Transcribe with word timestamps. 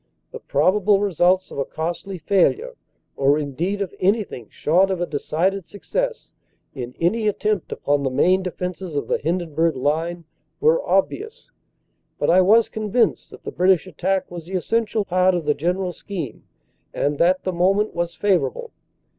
The 0.31 0.39
probable 0.39 0.99
results 0.99 1.51
of 1.51 1.59
a 1.59 1.63
costly 1.63 2.17
failure, 2.17 2.73
or, 3.15 3.37
indeed, 3.37 3.83
of 3.83 3.93
anything 3.99 4.47
short 4.49 4.89
of 4.89 4.99
a 4.99 5.05
decided 5.05 5.63
success, 5.67 6.31
in 6.73 6.95
any 6.99 7.27
attempt 7.27 7.71
upon 7.71 8.01
the 8.01 8.09
main 8.09 8.41
de 8.41 8.49
fenses 8.49 8.95
of 8.95 9.07
the 9.07 9.19
Hindenburg 9.19 9.75
line 9.75 10.23
were 10.59 10.81
obvious; 10.89 11.51
but 12.17 12.31
I 12.31 12.41
was 12.41 12.67
con 12.67 12.91
vinced 12.91 13.29
that 13.29 13.43
the 13.43 13.51
British 13.51 13.85
attack 13.85 14.31
was 14.31 14.45
the 14.47 14.55
essential 14.57 15.05
part 15.05 15.35
of 15.35 15.45
the 15.45 15.53
general 15.53 15.93
scheme 15.93 16.45
and 16.95 17.19
that 17.19 17.43
the 17.43 17.53
moment 17.53 17.93
was 17.93 18.15
favorable. 18.15 18.71